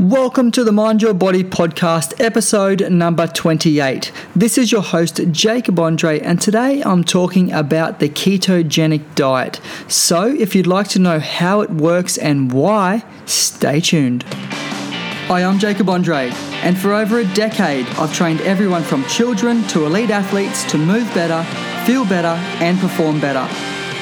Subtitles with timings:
[0.00, 4.10] Welcome to the Mind Your Body podcast, episode number 28.
[4.34, 9.60] This is your host, Jacob Andreae, and today I'm talking about the ketogenic diet.
[9.88, 14.22] So, if you'd like to know how it works and why, stay tuned.
[14.22, 16.32] Hi, I'm Jacob Andreae,
[16.62, 21.12] and for over a decade, I've trained everyone from children to elite athletes to move
[21.12, 21.44] better,
[21.84, 23.44] feel better, and perform better.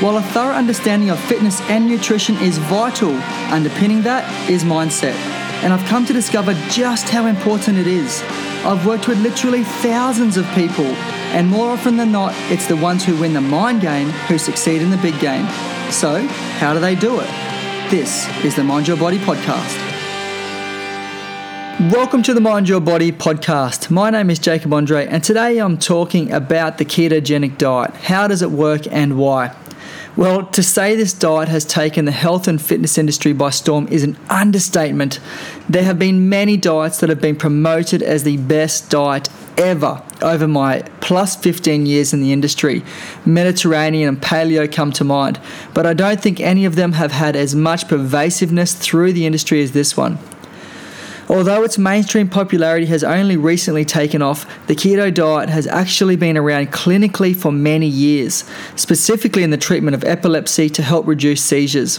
[0.01, 3.17] While a thorough understanding of fitness and nutrition is vital,
[3.51, 8.23] underpinning that is mindset and I've come to discover just how important it is.
[8.64, 10.87] I've worked with literally thousands of people,
[11.34, 14.83] and more often than not, it's the ones who win the mind game who succeed
[14.83, 15.47] in the big game.
[15.91, 16.27] So,
[16.59, 17.28] how do they do it?
[17.91, 19.77] This is the Mind Your Body podcast.
[21.92, 23.91] Welcome to the Mind Your Body podcast.
[23.91, 27.95] My name is Jacob Andreae, and today I'm talking about the ketogenic diet.
[27.95, 29.55] How does it work and why?
[30.18, 34.02] Well, to say this diet has taken the health and fitness industry by storm is
[34.02, 35.20] an understatement.
[35.68, 40.48] There have been many diets that have been promoted as the best diet ever over
[40.48, 42.83] my plus 15 years in the industry.
[43.25, 45.38] Mediterranean and paleo come to mind,
[45.72, 49.62] but I don't think any of them have had as much pervasiveness through the industry
[49.62, 50.19] as this one.
[51.29, 56.39] Although its mainstream popularity has only recently taken off, the keto diet has actually been
[56.39, 58.45] around clinically for many years,
[58.77, 61.99] specifically in the treatment of epilepsy to help reduce seizures.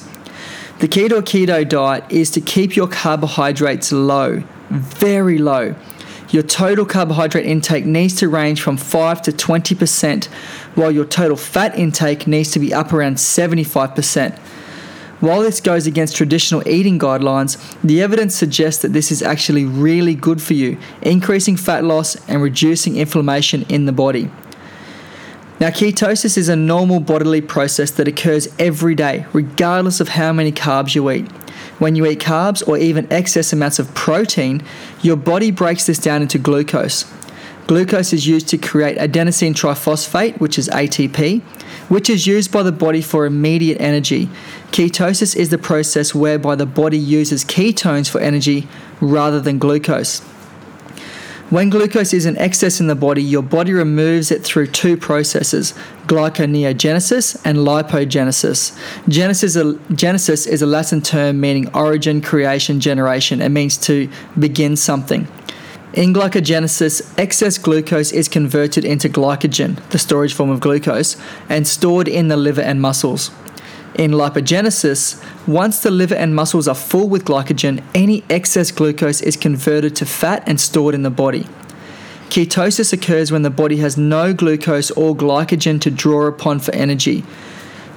[0.80, 5.76] The keto keto diet is to keep your carbohydrates low, very low.
[6.32, 10.26] Your total carbohydrate intake needs to range from 5 to 20%,
[10.76, 14.40] while your total fat intake needs to be up around 75%.
[15.20, 20.16] While this goes against traditional eating guidelines, the evidence suggests that this is actually really
[20.16, 24.32] good for you, increasing fat loss and reducing inflammation in the body.
[25.60, 30.54] Now, ketosis is a normal bodily process that occurs every day, regardless of how many
[30.54, 31.30] carbs you eat.
[31.80, 34.64] When you eat carbs or even excess amounts of protein,
[35.02, 37.04] your body breaks this down into glucose.
[37.70, 41.40] Glucose is used to create adenosine triphosphate, which is ATP,
[41.88, 44.28] which is used by the body for immediate energy.
[44.72, 48.68] Ketosis is the process whereby the body uses ketones for energy
[49.00, 50.22] rather than glucose.
[51.52, 55.76] When glucose is in excess in the body, your body removes it through two processes
[56.08, 58.76] glyconeogenesis and lipogenesis.
[59.08, 59.56] Genesis,
[59.94, 63.44] genesis is a Latin term meaning origin, creation, generation.
[63.44, 65.28] It means to begin something.
[65.94, 71.18] In glycogenesis, excess glucose is converted into glycogen, the storage form of glucose,
[71.50, 73.32] and stored in the liver and muscles.
[73.96, 79.36] In lipogenesis, once the liver and muscles are full with glycogen, any excess glucose is
[79.36, 81.48] converted to fat and stored in the body.
[82.30, 87.22] Ketosis occurs when the body has no glucose or glycogen to draw upon for energy.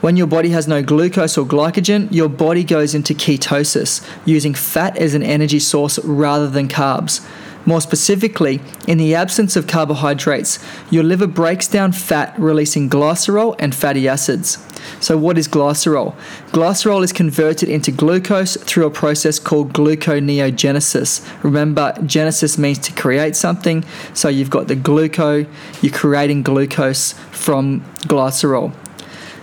[0.00, 4.96] When your body has no glucose or glycogen, your body goes into ketosis, using fat
[4.96, 7.20] as an energy source rather than carbs.
[7.64, 10.58] More specifically, in the absence of carbohydrates,
[10.90, 14.58] your liver breaks down fat, releasing glycerol and fatty acids.
[15.00, 16.16] So, what is glycerol?
[16.48, 21.44] Glycerol is converted into glucose through a process called gluconeogenesis.
[21.44, 25.46] Remember, genesis means to create something, so you've got the gluco,
[25.80, 28.74] you're creating glucose from glycerol.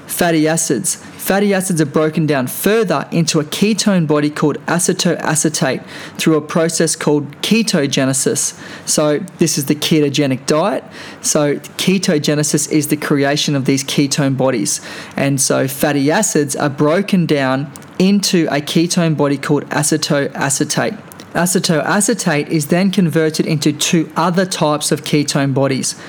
[0.07, 1.03] Fatty acids.
[1.19, 5.85] Fatty acids are broken down further into a ketone body called acetoacetate
[6.18, 8.57] through a process called ketogenesis.
[8.88, 10.84] So, this is the ketogenic diet.
[11.22, 14.80] So, ketogenesis is the creation of these ketone bodies.
[15.18, 20.97] And so, fatty acids are broken down into a ketone body called acetoacetate.
[21.34, 26.00] Acetoacetate is then converted into two other types of ketone bodies.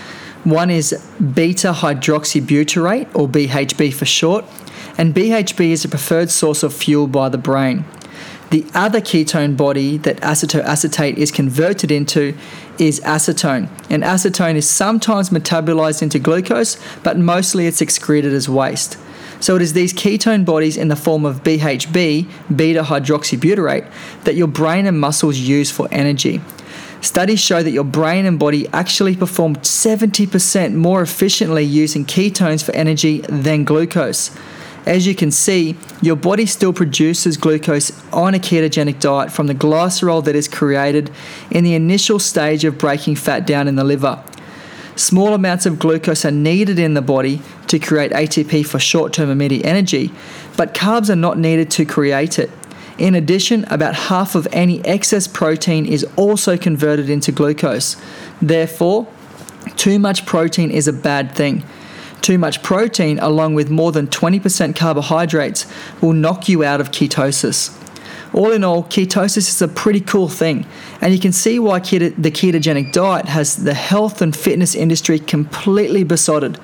[0.44, 4.46] One is beta hydroxybutyrate, or BHB for short,
[5.00, 7.86] and BHB is a preferred source of fuel by the brain.
[8.50, 12.36] The other ketone body that acetoacetate is converted into
[12.78, 18.98] is acetone, and acetone is sometimes metabolized into glucose, but mostly it's excreted as waste.
[19.40, 23.90] So it is these ketone bodies in the form of BHB, beta hydroxybutyrate,
[24.24, 26.42] that your brain and muscles use for energy.
[27.00, 32.72] Studies show that your brain and body actually perform 70% more efficiently using ketones for
[32.72, 34.36] energy than glucose.
[34.86, 39.54] As you can see, your body still produces glucose on a ketogenic diet from the
[39.54, 41.10] glycerol that is created
[41.50, 44.22] in the initial stage of breaking fat down in the liver.
[44.96, 49.30] Small amounts of glucose are needed in the body to create ATP for short term
[49.30, 50.12] immediate energy,
[50.56, 52.50] but carbs are not needed to create it.
[52.98, 57.96] In addition, about half of any excess protein is also converted into glucose.
[58.42, 59.08] Therefore,
[59.76, 61.64] too much protein is a bad thing.
[62.20, 65.66] Too much protein, along with more than 20% carbohydrates,
[66.00, 67.76] will knock you out of ketosis.
[68.32, 70.66] All in all, ketosis is a pretty cool thing,
[71.00, 75.18] and you can see why keto- the ketogenic diet has the health and fitness industry
[75.18, 76.58] completely besotted.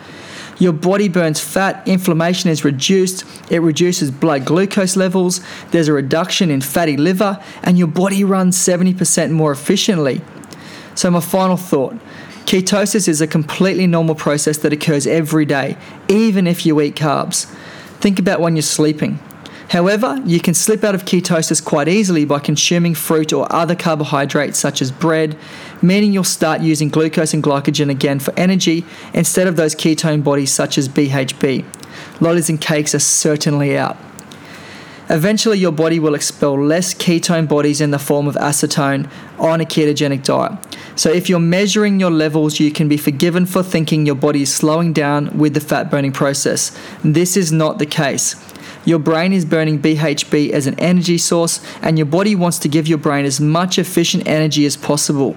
[0.59, 6.51] Your body burns fat, inflammation is reduced, it reduces blood glucose levels, there's a reduction
[6.51, 10.23] in fatty liver, and your body runs 70% more efficiently.
[10.95, 11.95] So, my final thought
[12.47, 15.77] ketosis is a completely normal process that occurs every day,
[16.09, 17.47] even if you eat carbs.
[18.01, 19.19] Think about when you're sleeping.
[19.71, 24.59] However, you can slip out of ketosis quite easily by consuming fruit or other carbohydrates
[24.59, 25.37] such as bread,
[25.83, 30.53] meaning you'll start using glucose and glycogen again for energy instead of those ketone bodies
[30.53, 31.65] such as BHB.
[32.21, 33.97] Lollies and cakes are certainly out.
[35.09, 39.65] Eventually, your body will expel less ketone bodies in the form of acetone on a
[39.65, 40.66] ketogenic diet.
[40.97, 44.55] So, if you're measuring your levels, you can be forgiven for thinking your body is
[44.55, 46.75] slowing down with the fat burning process.
[47.05, 48.35] This is not the case.
[48.87, 52.89] Your brain is burning BHB as an energy source, and your body wants to give
[52.89, 55.37] your brain as much efficient energy as possible.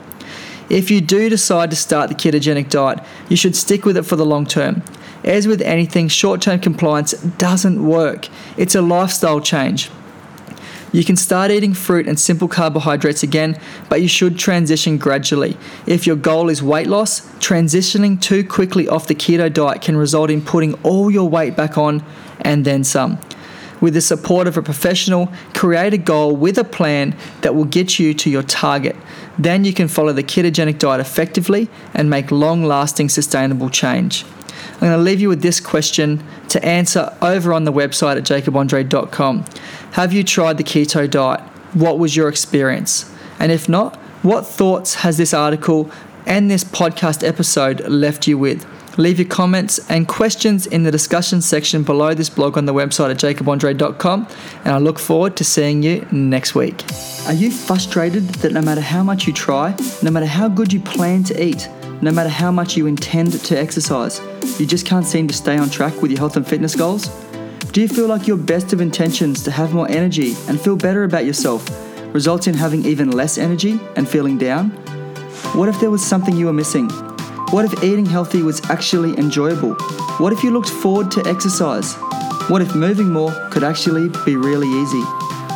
[0.69, 4.15] If you do decide to start the ketogenic diet, you should stick with it for
[4.15, 4.81] the long term.
[5.25, 9.89] As with anything, short term compliance doesn't work, it's a lifestyle change.
[10.91, 13.59] You can start eating fruit and simple carbohydrates again,
[13.89, 15.55] but you should transition gradually.
[15.85, 20.31] If your goal is weight loss, transitioning too quickly off the keto diet can result
[20.31, 22.03] in putting all your weight back on
[22.41, 23.19] and then some
[23.81, 27.99] with the support of a professional, create a goal with a plan that will get
[27.99, 28.95] you to your target.
[29.37, 34.25] Then you can follow the ketogenic diet effectively and make long lasting sustainable change.
[34.73, 38.23] I'm going to leave you with this question to answer over on the website at
[38.23, 39.45] jacobandreae.com.
[39.93, 41.41] Have you tried the keto diet?
[41.73, 43.13] What was your experience?
[43.39, 45.89] And if not, what thoughts has this article
[46.25, 48.65] and this podcast episode left you with?
[48.97, 53.11] Leave your comments and questions in the discussion section below this blog on the website
[53.11, 54.27] at jacobandreae.com,
[54.65, 56.83] and I look forward to seeing you next week.
[57.25, 59.73] Are you frustrated that no matter how much you try,
[60.03, 61.69] no matter how good you plan to eat,
[62.01, 64.21] no matter how much you intend to exercise,
[64.57, 67.07] you just can't seem to stay on track with your health and fitness goals?
[67.73, 71.03] Do you feel like your best of intentions to have more energy and feel better
[71.03, 71.69] about yourself
[72.13, 74.69] results in having even less energy and feeling down?
[75.53, 76.89] What if there was something you were missing?
[77.51, 79.75] What if eating healthy was actually enjoyable?
[80.19, 81.95] What if you looked forward to exercise?
[82.49, 85.01] What if moving more could actually be really easy?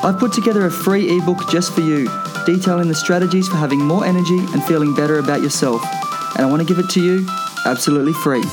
[0.03, 2.09] I've put together a free ebook just for you,
[2.45, 5.81] detailing the strategies for having more energy and feeling better about yourself.
[6.35, 7.27] And I want to give it to you
[7.65, 8.43] absolutely free.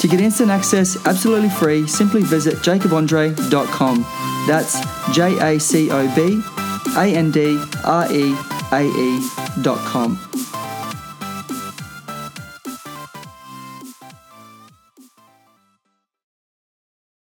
[0.00, 4.02] To get instant access absolutely free, simply visit jacobandreae.com.
[4.48, 4.80] That's
[5.14, 6.42] J A C O B
[6.96, 8.34] A N D R E
[8.72, 10.31] A E.com.